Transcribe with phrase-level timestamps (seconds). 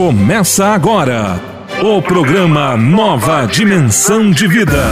[0.00, 1.38] Começa agora
[1.82, 4.82] o programa Nova Dimensão de Vida.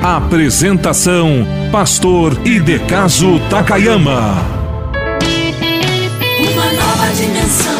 [0.00, 4.36] Apresentação: Pastor Idecaso Takayama.
[6.38, 7.73] Uma nova dimensão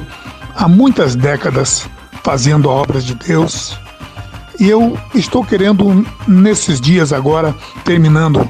[0.55, 1.91] há muitas décadas
[2.23, 3.77] fazendo obras de Deus
[4.61, 7.53] e eu estou querendo, nesses dias agora,
[7.85, 8.49] terminando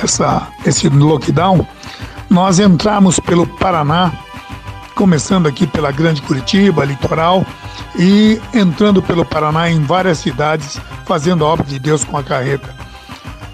[0.00, 1.66] essa, esse lockdown,
[2.30, 4.12] nós entramos pelo Paraná,
[4.94, 7.44] começando aqui pela Grande Curitiba, litoral,
[7.98, 12.72] e entrando pelo Paraná em várias cidades, fazendo a obra de Deus com a carreta.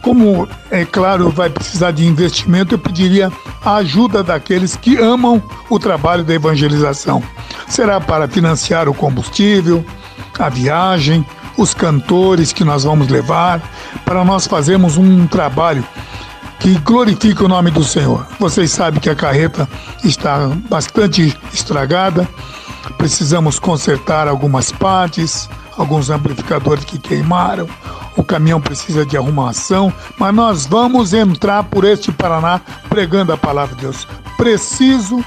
[0.04, 3.32] Como é claro, vai precisar de investimento, eu pediria
[3.64, 7.22] a ajuda daqueles que amam o trabalho da evangelização.
[7.66, 9.82] Será para financiar o combustível,
[10.38, 11.24] a viagem,
[11.56, 13.62] os cantores que nós vamos levar,
[14.04, 15.82] para nós fazermos um trabalho
[16.60, 18.26] que glorifique o nome do Senhor.
[18.38, 19.66] Vocês sabem que a carreta
[20.04, 22.28] está bastante estragada,
[22.98, 27.68] precisamos consertar algumas partes, alguns amplificadores que queimaram,
[28.16, 33.74] o caminhão precisa de arrumação, mas nós vamos entrar por este Paraná pregando a palavra
[33.74, 34.06] de Deus.
[34.36, 35.24] Preciso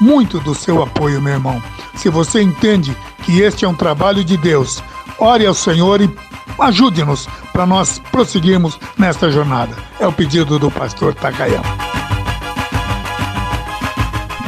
[0.00, 1.62] muito do seu apoio, meu irmão.
[1.94, 4.82] Se você entende que este é um trabalho de Deus,
[5.18, 6.10] ore ao Senhor e
[6.58, 9.76] ajude-nos para nós prosseguirmos nesta jornada.
[9.98, 11.89] É o pedido do pastor Takayama.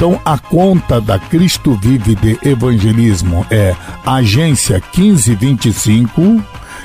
[0.03, 3.73] Então, a conta da Cristo Vive de Evangelismo é
[4.05, 6.43] agência 1525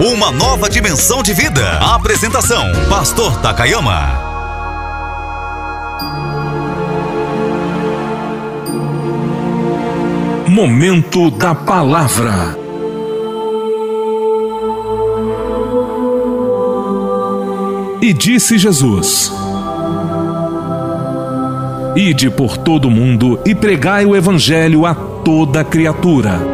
[0.00, 1.78] Uma nova dimensão de vida.
[1.78, 4.10] Apresentação: Pastor Takayama.
[10.48, 12.58] Momento da Palavra.
[18.02, 19.32] E disse Jesus:
[21.94, 26.53] Ide por todo o mundo e pregai o Evangelho a toda criatura.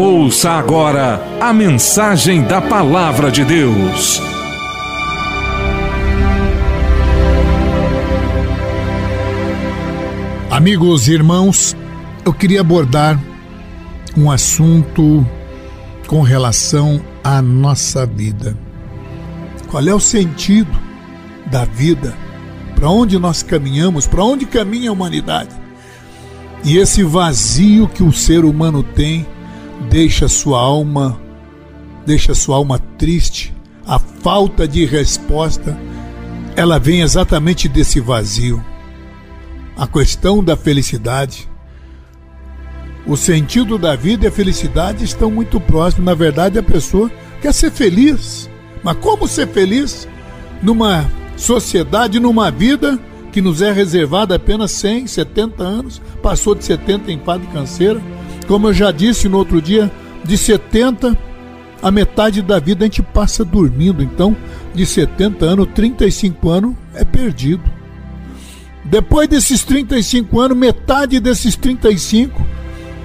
[0.00, 4.22] Ouça agora a mensagem da Palavra de Deus.
[10.48, 11.76] Amigos e irmãos,
[12.24, 13.20] eu queria abordar
[14.16, 15.26] um assunto
[16.06, 18.56] com relação à nossa vida.
[19.68, 20.70] Qual é o sentido
[21.46, 22.14] da vida?
[22.76, 24.06] Para onde nós caminhamos?
[24.06, 25.56] Para onde caminha a humanidade?
[26.62, 29.26] E esse vazio que o ser humano tem
[29.90, 31.20] deixa sua alma,
[32.06, 33.54] deixa sua alma triste.
[33.86, 35.78] A falta de resposta,
[36.56, 38.62] ela vem exatamente desse vazio.
[39.76, 41.48] a questão da felicidade.
[43.06, 46.04] O sentido da vida e a felicidade estão muito próximos.
[46.04, 47.08] Na verdade, a pessoa
[47.40, 48.50] quer ser feliz.
[48.82, 50.08] Mas como ser feliz
[50.60, 52.98] numa sociedade, numa vida
[53.30, 58.02] que nos é reservada apenas 100, 70 anos, passou de 70 em fase canseira.
[58.48, 59.92] Como eu já disse no outro dia,
[60.24, 61.16] de 70
[61.82, 64.02] a metade da vida a gente passa dormindo.
[64.02, 64.36] Então,
[64.74, 67.62] de 70 anos, 35 anos é perdido.
[68.84, 72.40] Depois desses 35 anos, metade desses 35,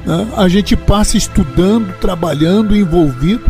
[0.06, 3.44] né, a gente passa estudando, trabalhando, envolvido.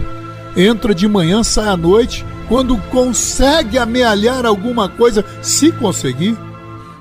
[0.58, 2.26] Entra de manhã, sai à noite.
[2.50, 6.36] Quando consegue amealhar alguma coisa, se conseguir,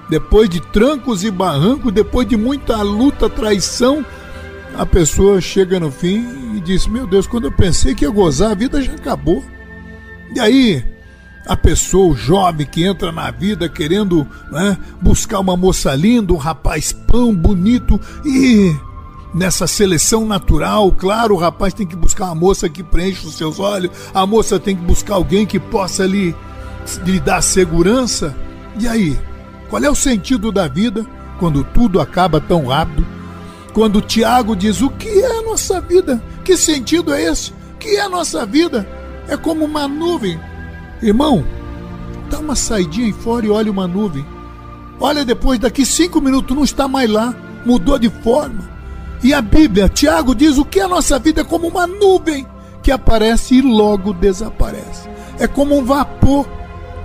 [0.09, 4.05] depois de trancos e barrancos, depois de muita luta, traição,
[4.77, 8.53] a pessoa chega no fim e diz: Meu Deus, quando eu pensei que ia gozar,
[8.53, 9.45] a vida já acabou.
[10.35, 10.85] E aí,
[11.47, 16.37] a pessoa, o jovem que entra na vida querendo né, buscar uma moça linda, um
[16.37, 18.75] rapaz pão, bonito, e
[19.35, 23.59] nessa seleção natural, claro, o rapaz tem que buscar uma moça que preenche os seus
[23.59, 26.35] olhos, a moça tem que buscar alguém que possa lhe,
[27.05, 28.37] lhe dar segurança.
[28.79, 29.19] E aí,
[29.69, 31.05] qual é o sentido da vida
[31.39, 33.12] quando tudo acaba tão rápido?
[33.73, 36.23] Quando Tiago diz: O que é a nossa vida?
[36.45, 37.51] Que sentido é esse?
[37.51, 38.87] O que é a nossa vida?
[39.29, 40.39] É como uma nuvem.
[41.03, 41.45] Irmão,
[42.31, 44.25] dá uma saidinha aí fora e olha uma nuvem.
[45.01, 47.35] Olha depois, daqui cinco minutos não está mais lá,
[47.65, 48.71] mudou de forma.
[49.23, 52.47] E a Bíblia, Tiago diz o que é a nossa vida é como uma nuvem
[52.83, 55.09] que aparece e logo desaparece.
[55.39, 56.47] É como um vapor.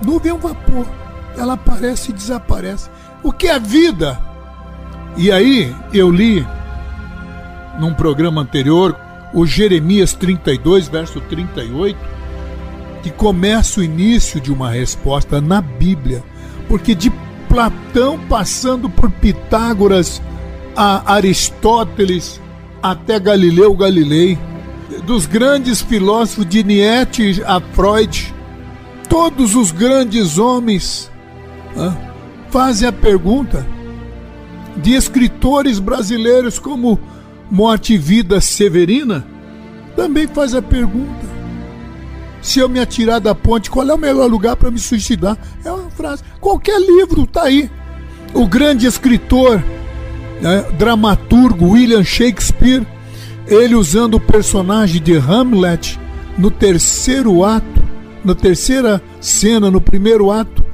[0.04, 0.86] Nuvem é um vapor.
[1.36, 2.90] Ela aparece e desaparece.
[3.22, 4.18] O que é vida?
[5.16, 6.46] E aí eu li
[7.78, 8.96] num programa anterior,
[9.32, 11.98] o Jeremias 32, verso 38,
[13.02, 16.22] que começa o início de uma resposta na Bíblia,
[16.66, 17.12] porque de
[17.48, 20.20] Platão passando por Pitágoras
[20.76, 22.40] a Aristóteles
[22.82, 24.38] até Galileu Galilei,
[25.04, 28.34] dos grandes filósofos de Nietzsche a Freud,
[29.08, 31.10] todos os grandes homens
[32.50, 33.66] fazem a pergunta
[34.76, 36.98] de escritores brasileiros como
[37.50, 39.26] Morte e Vida Severina,
[39.96, 41.26] também faz a pergunta:
[42.40, 45.36] se eu me atirar da ponte, qual é o melhor lugar para me suicidar?
[45.64, 46.22] É uma frase.
[46.40, 47.70] Qualquer livro está aí.
[48.34, 49.62] O grande escritor,
[50.40, 52.86] né, dramaturgo William Shakespeare,
[53.46, 55.98] ele usando o personagem de Hamlet
[56.36, 57.82] no terceiro ato,
[58.24, 60.64] na terceira cena, no primeiro ato,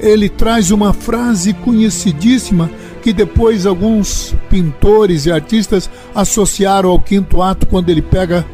[0.00, 2.70] ele traz uma frase conhecidíssima
[3.04, 8.46] que depois alguns pintores e artistas associaram ao quinto ato, quando ele pega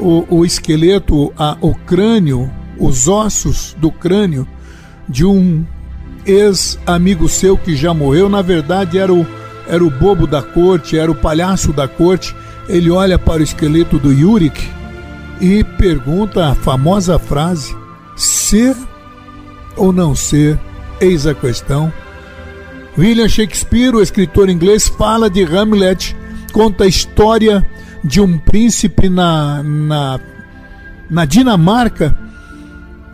[0.00, 4.48] o, o esqueleto, a, o crânio, os ossos do crânio
[5.08, 5.64] de um
[6.26, 8.28] ex-amigo seu que já morreu.
[8.28, 9.24] Na verdade, era o,
[9.68, 12.34] era o bobo da corte, era o palhaço da corte.
[12.68, 14.60] Ele olha para o esqueleto do Yurik
[15.40, 17.76] e pergunta a famosa frase:
[18.16, 18.74] ser
[19.76, 20.58] ou não ser?
[21.00, 21.92] Eis a questão.
[22.96, 26.14] William Shakespeare, o escritor inglês, fala de Hamlet,
[26.52, 27.66] conta a história
[28.04, 30.20] de um príncipe na, na,
[31.08, 32.16] na Dinamarca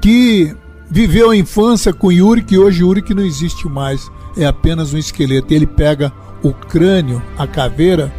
[0.00, 0.54] que
[0.90, 5.54] viveu a infância com Yuri, que hoje Yuri não existe mais, é apenas um esqueleto.
[5.54, 6.12] Ele pega
[6.42, 8.12] o crânio, a caveira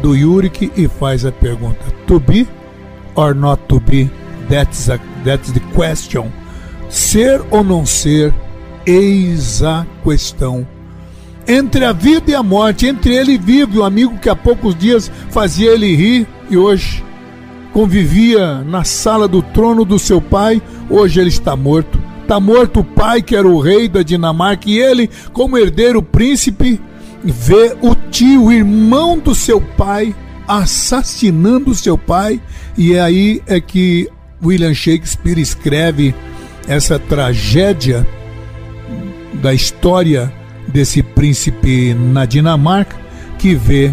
[0.00, 2.46] do Yurik e faz a pergunta: To be
[3.14, 4.10] or not to be?
[4.48, 6.30] That's, a, that's the question.
[6.88, 8.34] Ser ou não ser?
[8.84, 10.66] Eis a questão
[11.46, 14.74] entre a vida e a morte, entre ele e vive, o amigo que há poucos
[14.74, 17.04] dias fazia ele rir e hoje
[17.72, 21.98] convivia na sala do trono do seu pai, hoje ele está morto.
[22.20, 26.80] Está morto o pai que era o rei da Dinamarca e ele, como herdeiro príncipe,
[27.24, 30.14] vê o tio, irmão do seu pai,
[30.46, 32.40] assassinando seu pai,
[32.76, 34.08] e é aí é que
[34.42, 36.14] William Shakespeare escreve
[36.66, 38.06] essa tragédia
[39.34, 40.32] da história
[40.68, 42.96] desse príncipe na Dinamarca
[43.38, 43.92] que vê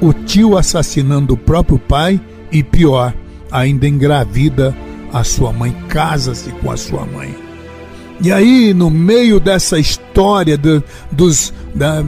[0.00, 2.20] o tio assassinando o próprio pai
[2.52, 3.14] e pior,
[3.50, 4.76] ainda engravida
[5.12, 7.34] a sua mãe, casa-se com a sua mãe.
[8.20, 12.02] E aí, no meio dessa história do, dos, da,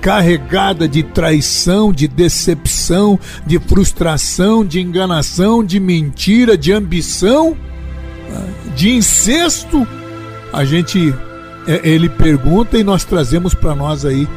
[0.00, 7.56] carregada de traição, de decepção, de frustração, de enganação, de mentira, de ambição,
[8.74, 9.86] de incesto,
[10.52, 11.14] a gente
[11.66, 14.28] ele pergunta e nós trazemos para nós aí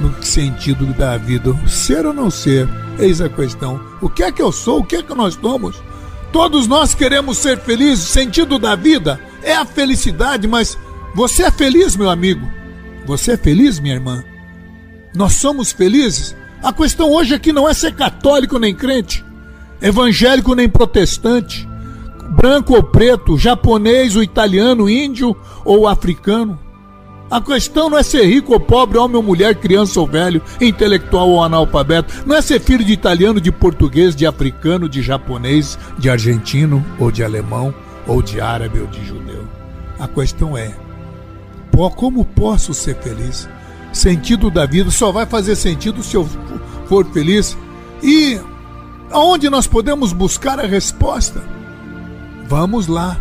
[0.00, 1.54] no sentido da vida.
[1.66, 2.68] Ser ou não ser?
[2.98, 3.80] Eis a questão.
[4.00, 4.80] O que é que eu sou?
[4.80, 5.82] O que é que nós somos?
[6.32, 8.08] Todos nós queremos ser felizes.
[8.08, 10.78] Sentido da vida é a felicidade, mas
[11.14, 12.48] você é feliz, meu amigo?
[13.06, 14.24] Você é feliz, minha irmã?
[15.14, 16.34] Nós somos felizes?
[16.62, 19.24] A questão hoje aqui não é ser católico nem crente,
[19.80, 21.68] evangélico nem protestante,
[22.32, 26.58] branco ou preto, japonês ou italiano, índio ou africano.
[27.30, 31.30] A questão não é ser rico ou pobre, homem ou mulher, criança ou velho, intelectual
[31.30, 32.12] ou analfabeto.
[32.26, 37.10] Não é ser filho de italiano, de português, de africano, de japonês, de argentino ou
[37.10, 37.74] de alemão,
[38.06, 39.44] ou de árabe ou de judeu.
[39.98, 40.74] A questão é:
[41.96, 43.48] como posso ser feliz?
[43.92, 46.28] Sentido da vida só vai fazer sentido se eu
[46.86, 47.56] for feliz.
[48.02, 48.38] E
[49.10, 51.61] aonde nós podemos buscar a resposta?
[52.46, 53.18] Vamos lá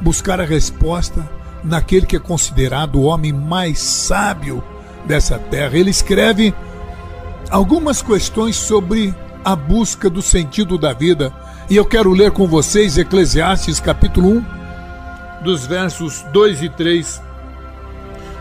[0.00, 1.28] buscar a resposta
[1.62, 4.62] naquele que é considerado o homem mais sábio
[5.06, 5.76] dessa terra.
[5.76, 6.54] Ele escreve
[7.50, 11.32] algumas questões sobre a busca do sentido da vida.
[11.68, 14.44] E eu quero ler com vocês Eclesiastes capítulo 1,
[15.44, 17.22] dos versos 2 e 3.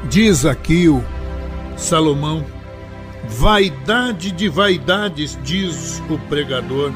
[0.09, 1.03] Diz aqui o
[1.77, 2.43] Salomão:
[3.29, 6.91] Vaidade de vaidades, diz o pregador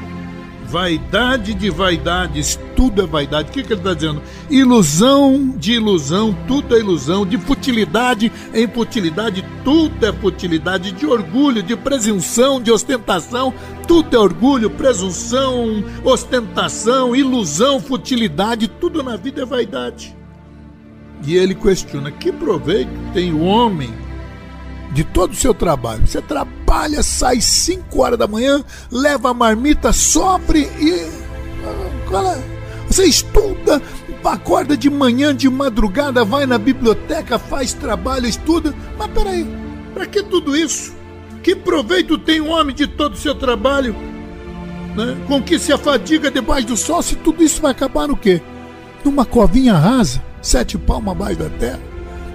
[0.68, 3.48] Vaidade de vaidades, tudo é vaidade.
[3.48, 4.22] O que, que ele está dizendo?
[4.50, 7.24] Ilusão de ilusão, tudo é ilusão.
[7.24, 10.92] De futilidade em futilidade, tudo é futilidade.
[10.92, 13.54] De orgulho, de presunção, de ostentação,
[13.86, 20.14] tudo é orgulho, presunção, ostentação, ilusão, futilidade, tudo na vida é vaidade.
[21.26, 23.90] E ele questiona: que proveito tem o homem
[24.92, 26.06] de todo o seu trabalho?
[26.06, 31.28] Você trabalha sai 5 horas da manhã, leva a marmita, sofre e.
[32.88, 33.82] Você estuda,
[34.24, 38.74] acorda de manhã, de madrugada, vai na biblioteca, faz trabalho, estuda.
[38.98, 39.46] Mas peraí,
[39.92, 40.96] para que tudo isso?
[41.42, 43.94] Que proveito tem um homem de todo o seu trabalho?
[44.96, 45.16] Né?
[45.26, 48.40] Com que se afadiga debaixo do sol, se tudo isso vai acabar no quê?
[49.04, 51.80] Numa covinha rasa, sete palmas abaixo da terra.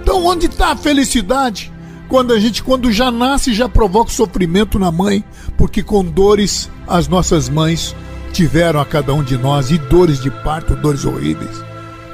[0.00, 1.72] Então onde está a felicidade?
[2.08, 5.24] Quando a gente, quando já nasce, já provoca sofrimento na mãe,
[5.56, 7.94] porque com dores as nossas mães
[8.32, 11.62] tiveram a cada um de nós, e dores de parto, dores horríveis.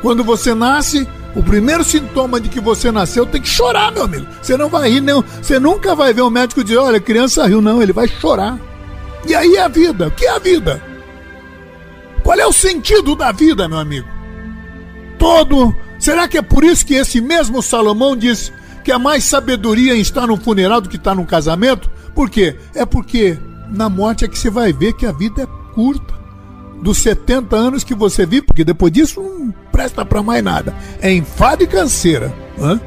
[0.03, 4.27] Quando você nasce, o primeiro sintoma de que você nasceu tem que chorar, meu amigo.
[4.43, 5.25] Você não vai rir, não.
[5.41, 8.59] Você nunca vai ver um médico dizer, olha, criança riu, não, ele vai chorar.
[9.27, 10.09] E aí é a vida.
[10.09, 10.83] O que é a vida?
[12.23, 14.09] Qual é o sentido da vida, meu amigo?
[15.19, 15.75] Todo.
[15.99, 18.53] Será que é por isso que esse mesmo Salomão diz:
[18.83, 21.91] que há mais sabedoria em estar no funeral do que estar num casamento?
[22.15, 22.57] Por quê?
[22.75, 23.39] É porque
[23.71, 26.19] na morte é que você vai ver que a vida é curta.
[26.83, 30.75] Dos 70 anos que você vive, porque depois disso não presta para mais nada.
[31.01, 32.33] É enfado e canseira.
[32.59, 32.81] Hã?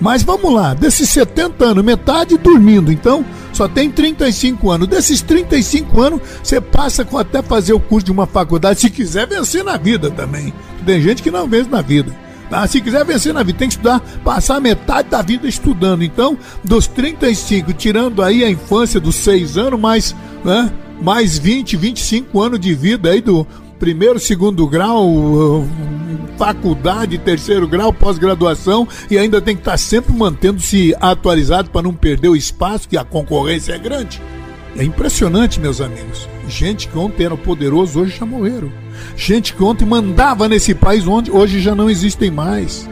[0.00, 4.88] Mas vamos lá, desses 70 anos, metade dormindo, então só tem 35 anos.
[4.88, 9.28] Desses 35 anos, você passa com até fazer o curso de uma faculdade, se quiser
[9.28, 10.52] vencer na vida também.
[10.84, 12.12] Tem gente que não vence na vida.
[12.52, 12.66] Tá?
[12.66, 16.04] Se quiser vencer na vida, tem que estudar, passar metade da vida estudando.
[16.04, 22.42] Então, dos 35, tirando aí a infância dos 6 anos, mais, né, mais 20, 25
[22.42, 23.46] anos de vida aí do
[23.78, 25.66] primeiro, segundo grau, uh,
[26.36, 32.28] faculdade, terceiro grau, pós-graduação e ainda tem que estar sempre mantendo-se atualizado para não perder
[32.28, 34.20] o espaço, que a concorrência é grande.
[34.76, 36.28] É impressionante, meus amigos.
[36.46, 38.81] Gente que ontem era poderoso, hoje já morreram.
[39.16, 42.88] Gente que ontem mandava nesse país, onde hoje já não existem mais.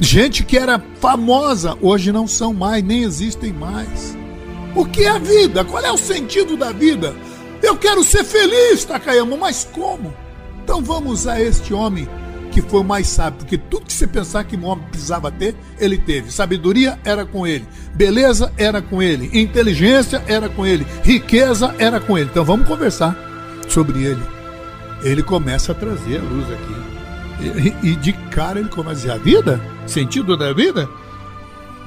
[0.00, 4.16] Gente que era famosa, hoje não são mais, nem existem mais.
[4.74, 5.64] O que é a vida?
[5.64, 7.14] Qual é o sentido da vida?
[7.62, 10.12] Eu quero ser feliz, Takayama, mas como?
[10.62, 12.08] Então vamos a este homem
[12.50, 15.56] que foi o mais sábio, porque tudo que você pensar que um homem precisava ter,
[15.78, 16.30] ele teve.
[16.30, 22.16] Sabedoria era com ele, beleza era com ele, inteligência era com ele, riqueza era com
[22.16, 22.28] ele.
[22.30, 23.16] Então vamos conversar
[23.68, 24.43] sobre ele
[25.02, 27.74] ele começa a trazer a luz aqui.
[27.82, 29.60] E, e de cara ele começa a dizer: a vida?
[29.86, 30.88] Sentido da vida?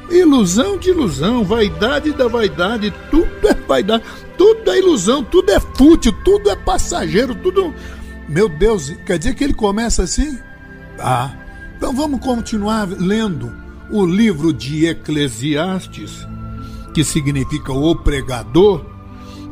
[0.09, 4.03] Ilusão de ilusão, vaidade da vaidade, tudo é vaidade,
[4.37, 7.73] tudo é ilusão, tudo é fútil, tudo é passageiro, tudo.
[8.29, 10.37] Meu Deus, quer dizer que ele começa assim?
[10.99, 11.31] Ah,
[11.77, 13.53] então vamos continuar lendo
[13.89, 16.25] o livro de Eclesiastes,
[16.93, 18.85] que significa o pregador.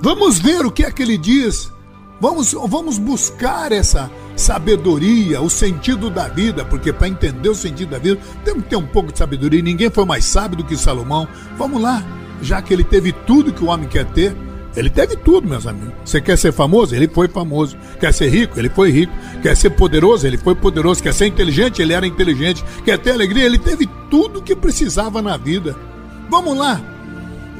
[0.01, 1.71] Vamos ver o que é que ele diz
[2.19, 7.97] Vamos, vamos buscar essa sabedoria, o sentido da vida, porque para entender o sentido da
[7.97, 9.61] vida temos que ter um pouco de sabedoria.
[9.61, 11.27] Ninguém foi mais sábio do que Salomão.
[11.57, 12.03] Vamos lá,
[12.41, 14.35] já que ele teve tudo que o homem quer ter.
[14.75, 15.93] Ele teve tudo, meus amigos.
[16.03, 16.93] Você quer ser famoso?
[16.93, 17.77] Ele foi famoso.
[17.97, 18.59] Quer ser rico?
[18.59, 19.13] Ele foi rico.
[19.41, 20.27] Quer ser poderoso?
[20.27, 21.01] Ele foi poderoso.
[21.01, 21.81] Quer ser inteligente?
[21.81, 22.61] Ele era inteligente.
[22.83, 23.45] Quer ter alegria?
[23.45, 25.77] Ele teve tudo que precisava na vida.
[26.29, 26.81] Vamos lá,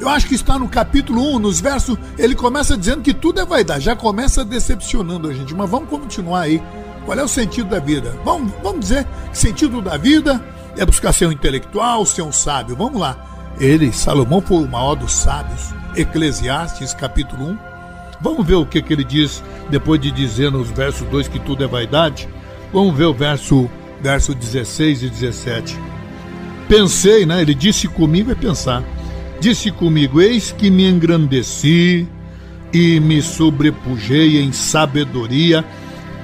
[0.00, 3.44] eu acho que está no capítulo 1, nos versos, ele começa dizendo que tudo é
[3.44, 6.62] vaidade, já começa decepcionando a gente, mas vamos continuar aí.
[7.04, 8.18] Qual é o sentido da vida?
[8.24, 10.44] Vamos, vamos dizer que sentido da vida
[10.76, 12.74] é buscar ser um intelectual, ser um sábio.
[12.74, 13.16] Vamos lá.
[13.60, 15.72] Ele, Salomão, foi o maior dos sábios.
[15.94, 17.58] Eclesiastes, capítulo 1.
[18.20, 21.62] Vamos ver o que, que ele diz depois de dizer nos versos 2 que tudo
[21.62, 22.28] é vaidade.
[22.72, 23.70] Vamos ver o verso,
[24.02, 25.78] verso 16 e 17.
[26.68, 27.40] Pensei, né?
[27.40, 28.82] Ele disse comigo é pensar.
[29.40, 32.06] Disse comigo: Eis que me engrandeci
[32.72, 35.64] e me sobrepujei em sabedoria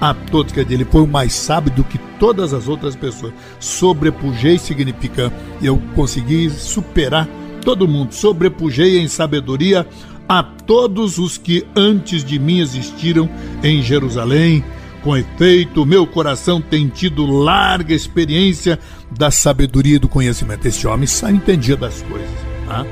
[0.00, 0.52] a todos.
[0.52, 3.32] Quer dizer, ele foi mais sábio do que todas as outras pessoas.
[3.60, 7.28] Sobrepujei significa eu consegui superar
[7.64, 8.12] todo mundo.
[8.12, 9.86] Sobrepujei em sabedoria
[10.28, 13.28] a todos os que antes de mim existiram
[13.62, 14.64] em Jerusalém.
[15.02, 18.78] Com efeito, meu coração tem tido larga experiência
[19.10, 20.66] da sabedoria e do conhecimento.
[20.66, 22.30] Esse homem só entendia das coisas.
[22.66, 22.86] Tá?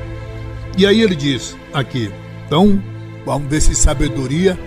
[0.76, 2.10] E aí ele diz aqui,
[2.46, 2.82] então,
[3.24, 4.58] vamos ver se sabedoria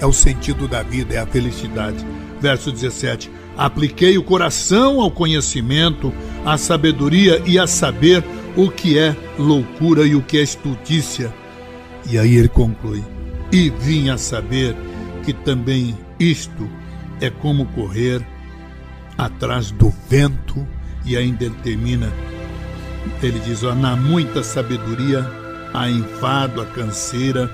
[0.00, 2.04] é o sentido da vida, é a felicidade.
[2.40, 6.12] Verso 17: Apliquei o coração ao conhecimento,
[6.44, 8.22] à sabedoria e a saber
[8.56, 11.32] o que é loucura e o que é estultícia.
[12.10, 13.02] E aí ele conclui:
[13.50, 14.76] E vim a saber
[15.24, 16.68] que também isto
[17.20, 18.24] é como correr
[19.16, 20.66] atrás do vento.
[21.06, 22.12] E ainda ele termina,
[23.22, 25.43] ele diz: ó, na muita sabedoria
[25.74, 27.50] há enfado, a canseira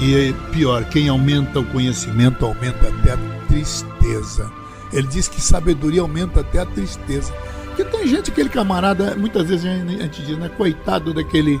[0.00, 3.18] e pior, quem aumenta o conhecimento aumenta até a
[3.48, 4.50] tristeza.
[4.92, 7.32] Ele diz que sabedoria aumenta até a tristeza.
[7.66, 10.48] Porque tem gente, aquele camarada, muitas vezes a gente diz, né?
[10.48, 11.60] Coitado daquele,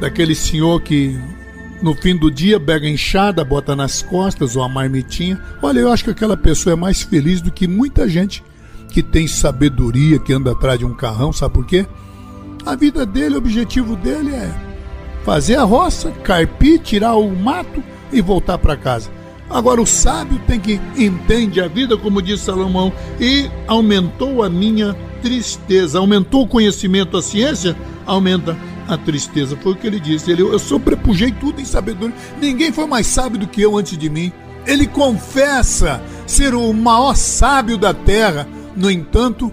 [0.00, 1.18] daquele senhor que
[1.80, 5.40] no fim do dia pega a enxada, bota nas costas ou a marmitinha.
[5.60, 8.42] Olha, eu acho que aquela pessoa é mais feliz do que muita gente
[8.88, 11.86] que tem sabedoria, que anda atrás de um carrão, sabe por quê?
[12.64, 14.50] A vida dele, o objetivo dele é
[15.24, 19.10] fazer a roça, carpir, tirar o mato e voltar para casa.
[19.50, 24.96] Agora o sábio tem que entende a vida, como diz Salomão, e aumentou a minha
[25.20, 27.76] tristeza, aumentou o conhecimento, a ciência
[28.06, 28.56] aumenta
[28.88, 29.56] a tristeza.
[29.56, 30.30] Foi o que ele disse.
[30.30, 32.14] Ele, eu sobrepujei tudo em sabedoria.
[32.40, 34.32] Ninguém foi mais sábio do que eu antes de mim.
[34.66, 38.48] Ele confessa ser o maior sábio da terra.
[38.74, 39.52] No entanto,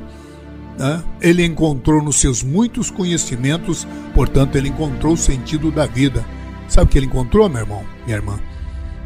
[0.80, 6.26] né, ele encontrou nos seus muitos conhecimentos, portanto, ele encontrou o sentido da vida.
[6.70, 8.40] Sabe o que ele encontrou, meu irmão, minha irmã?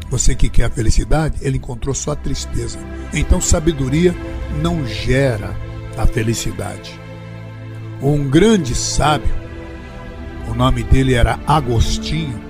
[0.08, 2.78] Você que quer a felicidade, ele encontrou só a tristeza.
[3.12, 4.14] Então, sabedoria
[4.62, 5.56] não gera
[5.98, 6.98] a felicidade.
[8.00, 9.34] Um grande sábio,
[10.48, 12.40] o nome dele era Agostinho,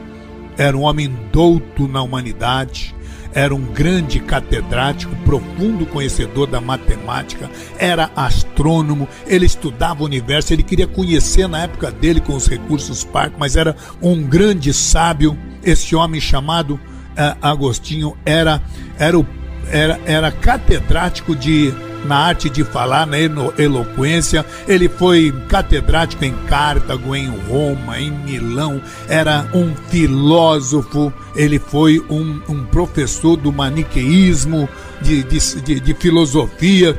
[0.59, 2.95] era um homem douto na humanidade,
[3.35, 10.63] era um grande catedrático, profundo conhecedor da matemática, era astrônomo, ele estudava o universo, ele
[10.63, 15.37] queria conhecer na época dele com os recursos parcos, mas era um grande sábio.
[15.63, 18.63] Esse homem chamado uh, Agostinho era,
[18.99, 19.27] era, o,
[19.69, 21.73] era, era catedrático de
[22.05, 24.45] na arte de falar, na eloquência.
[24.69, 28.81] Ele foi catedrático em Cartago, em Roma, em Milão.
[29.09, 31.13] Era um filósofo.
[31.35, 34.69] Ele foi um, um professor do maniqueísmo,
[35.01, 36.99] de, de, de, de filosofia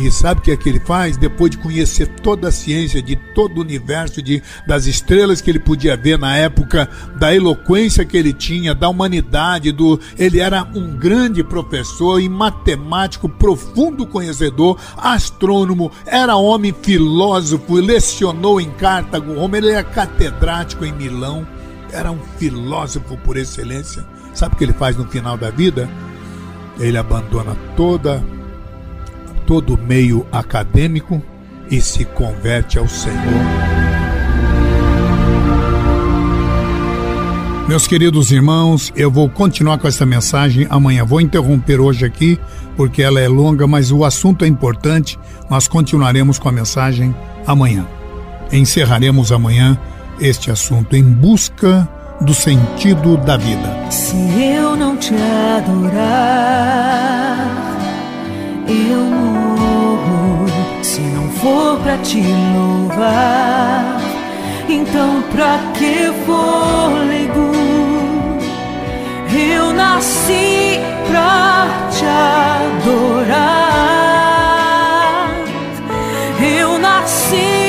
[0.00, 1.18] e sabe o que é que ele faz?
[1.18, 5.58] Depois de conhecer toda a ciência, de todo o universo, de, das estrelas que ele
[5.58, 10.96] podia ver na época, da eloquência que ele tinha, da humanidade, do ele era um
[10.96, 19.68] grande professor e matemático, profundo conhecedor, astrônomo, era homem filósofo, lecionou em Cartago, Roma, ele
[19.68, 21.46] era catedrático em Milão,
[21.92, 24.02] era um filósofo por excelência.
[24.32, 25.90] Sabe o que ele faz no final da vida?
[26.78, 28.24] Ele abandona toda
[29.50, 31.20] todo meio acadêmico
[31.68, 33.18] e se converte ao Senhor.
[37.66, 41.04] Meus queridos irmãos, eu vou continuar com essa mensagem amanhã.
[41.04, 42.38] Vou interromper hoje aqui
[42.76, 45.18] porque ela é longa, mas o assunto é importante.
[45.50, 47.12] Nós continuaremos com a mensagem
[47.44, 47.84] amanhã.
[48.52, 49.76] Encerraremos amanhã
[50.20, 51.88] este assunto em busca
[52.20, 53.90] do sentido da vida.
[53.90, 55.12] Se eu não te
[55.56, 56.70] adorar
[58.70, 59.39] eu morro
[60.82, 62.20] se não for pra te
[62.54, 64.00] louvar.
[64.68, 67.50] Então, pra que fôlego?
[69.32, 73.60] Eu nasci pra te adorar.
[76.40, 77.59] Eu nasci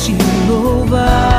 [0.00, 0.14] te
[0.48, 1.29] louvar.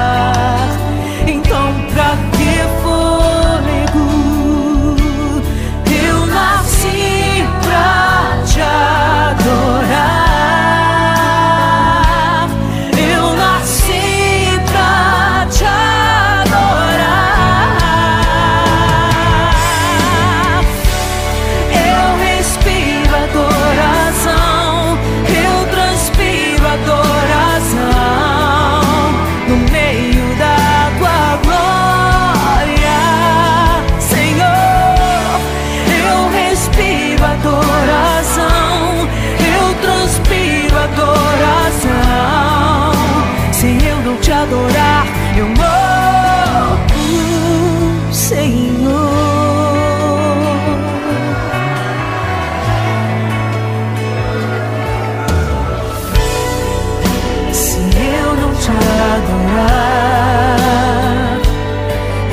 [59.21, 60.57] Adorar,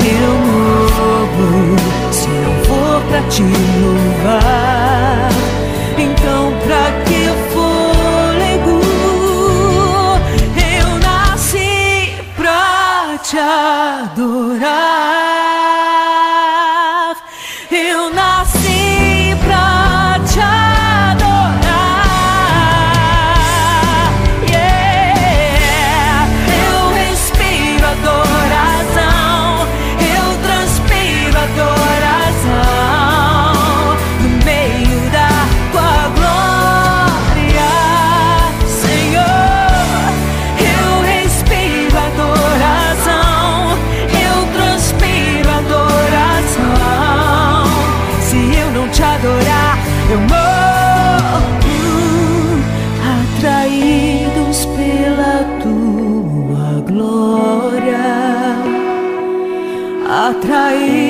[0.01, 1.77] eu morro.
[2.13, 4.58] Se não for pra te louvar,
[60.45, 61.08] ไทย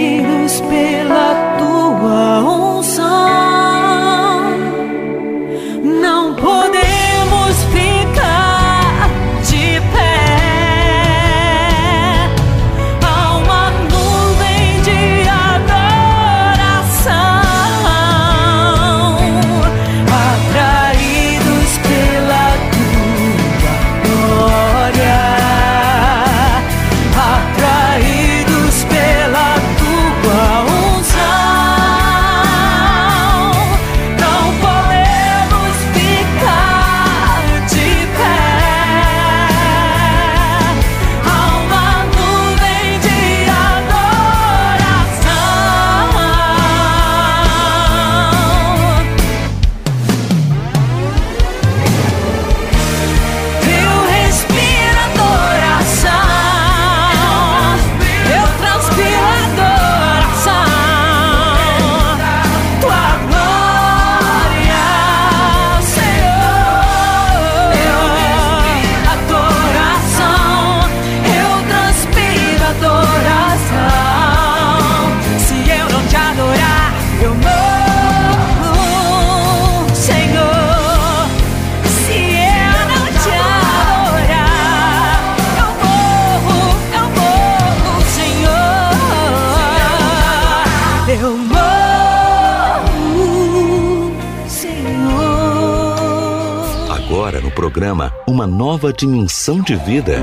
[98.71, 100.21] Nova Dimensão de Vida.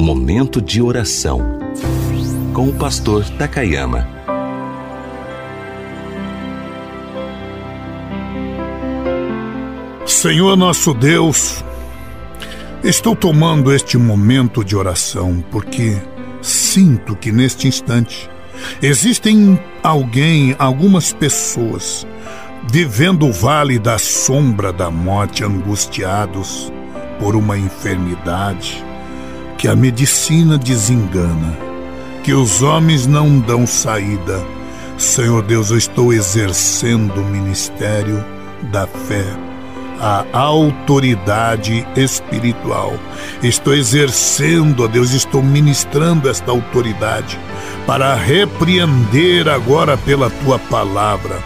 [0.00, 1.40] Momento de oração.
[2.52, 4.04] Com o pastor Takayama.
[10.04, 11.64] Senhor nosso Deus,
[12.82, 15.96] estou tomando este momento de oração porque
[16.40, 18.28] sinto que neste instante
[18.82, 22.04] existem alguém, algumas pessoas,
[22.68, 26.72] vivendo o vale da sombra da morte, angustiados
[27.18, 28.84] por uma enfermidade
[29.58, 31.56] que a medicina desengana,
[32.22, 34.44] que os homens não dão saída.
[34.98, 38.24] Senhor Deus, eu estou exercendo o ministério
[38.70, 39.26] da fé
[40.02, 42.98] a autoridade espiritual.
[43.40, 47.38] Estou exercendo, ó Deus, estou ministrando esta autoridade
[47.86, 51.38] para repreender agora pela tua palavra,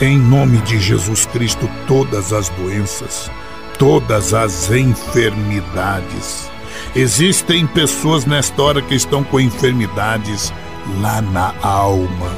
[0.00, 3.30] em nome de Jesus Cristo, todas as doenças,
[3.78, 6.50] todas as enfermidades.
[6.94, 10.52] Existem pessoas nesta hora que estão com enfermidades
[11.00, 12.30] lá na alma,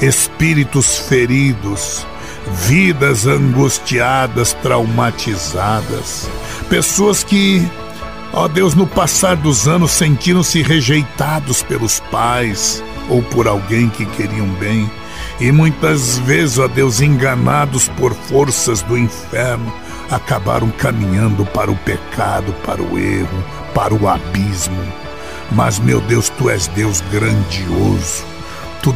[0.00, 2.04] espíritos feridos,
[2.66, 6.28] vidas angustiadas, traumatizadas,
[6.68, 7.64] pessoas que,
[8.32, 14.48] ó Deus, no passar dos anos sentiram-se rejeitados pelos pais ou por alguém que queriam
[14.54, 14.90] bem,
[15.42, 19.74] e muitas vezes, ó Deus, enganados por forças do inferno,
[20.08, 24.80] acabaram caminhando para o pecado, para o erro, para o abismo.
[25.50, 28.24] Mas, meu Deus, tu és Deus grandioso.
[28.84, 28.92] Tu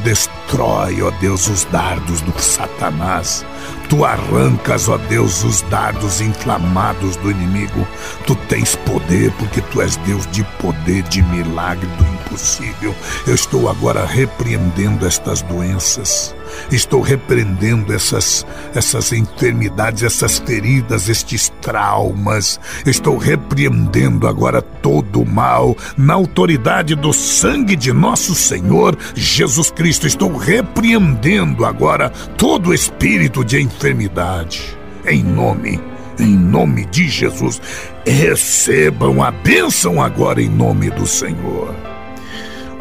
[0.47, 3.45] destrói ó Deus, os dardos do Satanás.
[3.89, 7.87] Tu arrancas, ó Deus, os dardos inflamados do inimigo.
[8.27, 12.95] Tu tens poder, porque tu és Deus de poder, de milagre, do impossível.
[13.27, 16.35] Eu estou agora repreendendo estas doenças.
[16.71, 22.59] Estou repreendendo essas, essas enfermidades, essas feridas, estes traumas.
[22.85, 30.07] Estou repreendendo agora todo o mal na autoridade do sangue de nosso Senhor Jesus Cristo.
[30.07, 34.77] Estou repreendendo agora todo espírito de enfermidade.
[35.07, 35.81] Em nome,
[36.19, 37.61] em nome de Jesus,
[38.07, 41.75] recebam a bênção agora em nome do Senhor.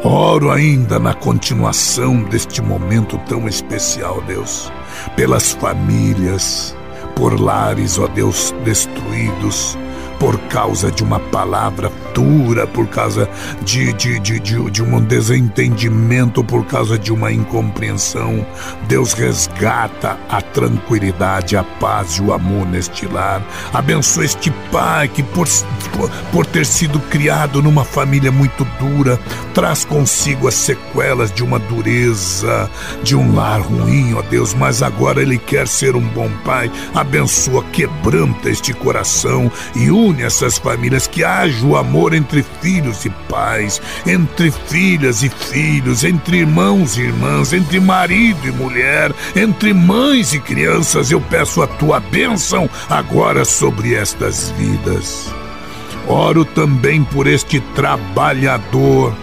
[0.04, 4.72] Oro ainda na continuação deste momento tão especial, Deus,
[5.16, 6.76] pelas famílias,
[7.16, 9.78] por lares, ó Deus, destruídos,
[10.20, 13.30] por causa de uma palavra dura, por causa
[13.64, 18.46] de, de, de, de, de um desentendimento, por causa de uma incompreensão.
[18.88, 23.46] Deus resgata a tranquilidade, a paz e o amor neste lar.
[23.74, 25.48] Abençoa este pai que, por,
[26.32, 29.20] por ter sido criado numa família muito dura,
[29.54, 32.70] traz consigo as sequelas de uma dureza,
[33.04, 36.72] de um lar ruim, ó Deus, mas agora ele quer ser um bom pai.
[36.94, 43.10] Abençoa, quebranta este coração e une essas famílias, que haja o amor entre filhos e
[43.30, 50.34] pais, entre filhas e filhos, entre irmãos e irmãs, entre marido e mulher, entre mães
[50.34, 51.12] e crianças.
[51.12, 55.34] Eu peço a tua bênção agora sobre estas vidas.
[56.08, 59.16] Oro também por este trabalhador,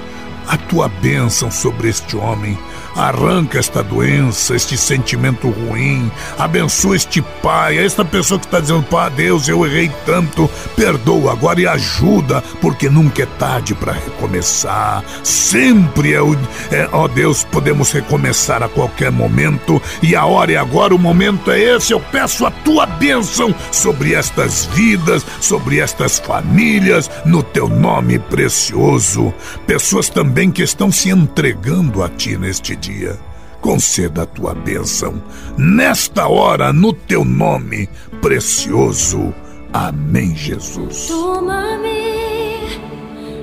[0.49, 2.59] a tua bênção sobre este homem
[2.95, 6.11] Arranca esta doença, este sentimento ruim.
[6.39, 10.49] Abençoa este pai, esta pessoa que está dizendo: Pá, Deus, eu errei tanto.
[10.77, 15.03] Perdoa agora e ajuda, porque nunca é tarde para recomeçar.
[15.23, 16.35] Sempre é, o,
[16.71, 19.81] é, ó Deus, podemos recomeçar a qualquer momento.
[20.03, 21.93] E a hora é agora, o momento é esse.
[21.93, 29.33] Eu peço a tua bênção sobre estas vidas, sobre estas famílias, no teu nome precioso.
[29.67, 33.19] Pessoas também que estão se entregando a ti neste dia.
[33.61, 35.23] Conceda a tua bênção
[35.57, 37.89] nesta hora, no teu nome
[38.21, 39.33] precioso.
[39.73, 41.07] Amém, Jesus.
[41.07, 42.81] Toma-me,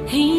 [0.06, 0.38] rendido